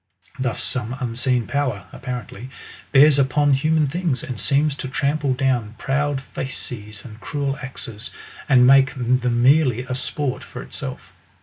Thus 0.39 0.63
some 0.63 0.97
unseen 0.99 1.45
power, 1.45 1.85
apparently, 1.93 2.49
bears 2.91 3.19
upon 3.19 3.53
human 3.53 3.85
things, 3.85 4.23
and 4.23 4.39
seems 4.39 4.73
to 4.77 4.87
trample 4.87 5.35
down 5.35 5.75
proud 5.77 6.21
fasces 6.21 7.05
and 7.05 7.19
cruel 7.21 7.55
axes, 7.61 8.09
and 8.49 8.65
make 8.65 8.95
them 8.95 9.21
merely 9.43 9.83
a 9.83 9.93
sport 9.93 10.43
for 10.43 10.63
itself. 10.63 11.13